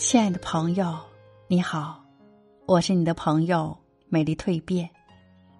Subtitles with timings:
[0.00, 0.98] 亲爱的朋友，
[1.46, 2.02] 你好，
[2.64, 3.76] 我是你的朋友
[4.08, 4.88] 美丽蜕变。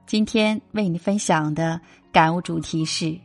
[0.07, 1.79] 今天为你分享的
[2.11, 3.21] 感悟主题是：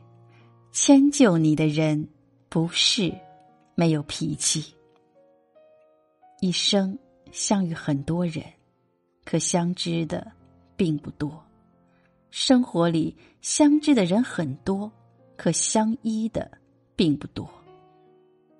[0.73, 2.05] 迁就你的人
[2.49, 3.15] 不是
[3.75, 4.75] 没有脾气。
[6.41, 6.99] 一生
[7.31, 8.43] 相遇很多人，
[9.23, 10.29] 可相知的
[10.75, 11.29] 并不多；
[12.29, 14.91] 生活里相知的人很多，
[15.37, 16.51] 可相依的
[16.93, 17.49] 并不多。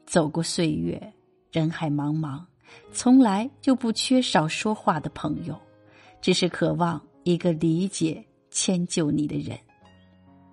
[0.05, 1.11] 走过岁月。
[1.55, 2.43] 人海茫茫，
[2.91, 5.57] 从来就不缺少说话的朋友，
[6.19, 9.57] 只是渴望一个理解、迁就你的人。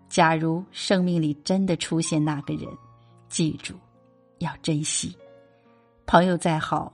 [0.08, 2.68] 假如生命里真的出现那个人，
[3.28, 3.74] 记住，
[4.38, 5.12] 要珍惜。
[6.06, 6.92] 朋友再好，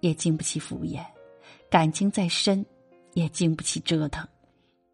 [0.00, 1.02] 也经不起敷衍；
[1.70, 2.62] 感情再深，
[3.14, 4.28] 也经不起折腾。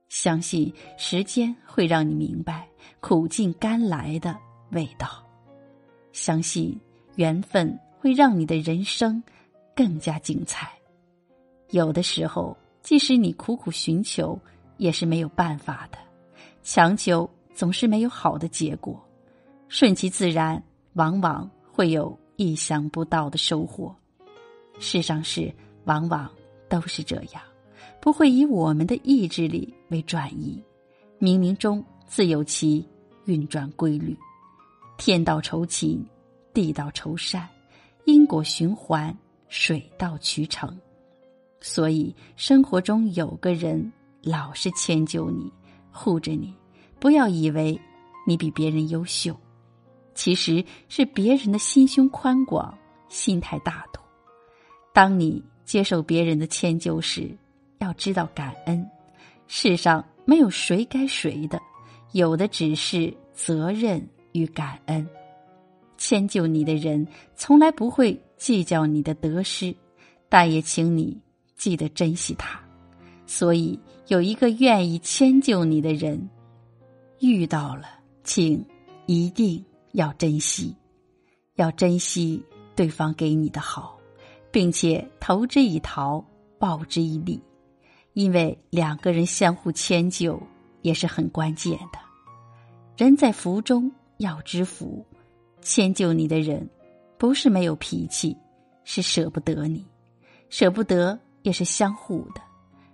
[0.09, 2.69] 相信时间会让你明白
[3.01, 4.39] 苦尽甘来的
[4.71, 5.27] 味道。
[6.13, 6.81] 相信
[7.17, 7.77] 缘分。
[8.03, 9.23] 会让你的人生
[9.77, 10.73] 更加精彩。
[11.71, 14.37] 有的时候，即使你苦苦寻求，
[14.77, 15.99] 也是没有办法的。
[16.65, 19.01] 强求总是没有好的结果，
[19.69, 20.61] 顺其自然，
[20.95, 23.95] 往往会有意想不到的收获。
[24.81, 26.29] 世上事往往
[26.69, 27.41] 都是这样，
[28.01, 30.61] 不会以我们的意志力为转移。
[31.21, 32.85] 冥冥中自有其
[33.27, 34.19] 运转规律，
[34.99, 36.05] 天道酬勤，
[36.53, 37.49] 地道酬善。
[38.05, 39.17] 因果循环，
[39.49, 40.77] 水到渠成，
[41.61, 45.53] 所以生活中有个人老是迁就你，
[45.91, 46.55] 护着你。
[46.99, 47.81] 不要以为
[48.27, 49.37] 你比别人优秀，
[50.15, 52.77] 其实是别人的心胸宽广，
[53.09, 54.01] 心态大度。
[54.93, 57.31] 当你接受别人的迁就时，
[57.79, 58.89] 要知道感恩。
[59.49, 61.61] 世上没有谁该谁的，
[62.13, 65.07] 有的只是责任与感恩。
[66.05, 69.73] 迁就你的人，从来不会计较你的得失，
[70.29, 71.17] 但也请你
[71.55, 72.61] 记得珍惜他。
[73.25, 76.29] 所以，有一个愿意迁就你的人，
[77.21, 77.85] 遇到了，
[78.25, 78.67] 请
[79.07, 80.75] 一定要珍惜，
[81.55, 83.97] 要珍惜对方给你的好，
[84.51, 86.25] 并且投之以桃，
[86.59, 87.41] 报之以李，
[88.15, 90.43] 因为两个人相互迁就
[90.81, 92.01] 也是很关键的。
[92.97, 95.07] 人在福中要知福。
[95.63, 96.69] 迁就你的人，
[97.17, 98.37] 不是没有脾气，
[98.85, 99.87] 是舍不得你，
[100.51, 102.41] 舍不得也是相互的，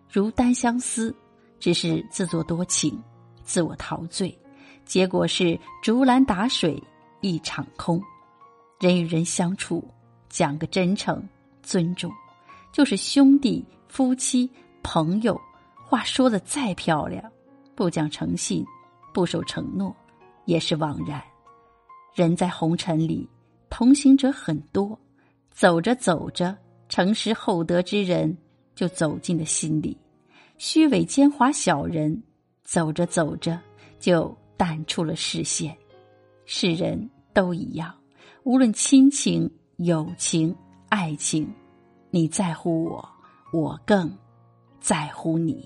[0.09, 1.15] 如单相思，
[1.59, 3.03] 只是自作多情，
[3.43, 4.39] 自我陶醉，
[4.85, 6.81] 结果是竹篮打水
[7.21, 8.01] 一场空。
[8.79, 9.83] 人与人相处，
[10.29, 11.27] 讲个真诚、
[11.63, 12.13] 尊重，
[12.71, 14.49] 就是兄弟、夫妻、
[14.83, 15.41] 朋友，
[15.75, 17.25] 话说的再漂亮，
[17.75, 18.65] 不讲诚信，
[19.13, 19.95] 不守承诺，
[20.45, 21.21] 也是枉然。
[22.19, 23.29] 人在红尘里，
[23.71, 24.99] 同行者很多，
[25.53, 26.53] 走着走着，
[26.89, 28.37] 诚实厚德之人
[28.75, 29.97] 就走进了心里；
[30.57, 32.21] 虚伪奸猾小人，
[32.65, 33.57] 走着走着
[34.01, 35.73] 就淡出了视线。
[36.45, 37.95] 世人都一样，
[38.43, 40.53] 无论亲情、友情、
[40.89, 41.49] 爱情，
[42.11, 43.09] 你在乎我，
[43.53, 44.13] 我更
[44.81, 45.65] 在乎你。